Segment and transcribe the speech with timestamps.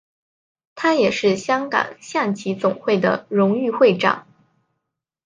[0.73, 4.25] 他也是香港象棋总会的荣誉会长。